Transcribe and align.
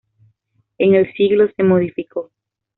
En 0.79 0.95
el 0.95 1.13
siglo 1.13 1.47
se 1.55 1.61
modificó. 1.61 2.31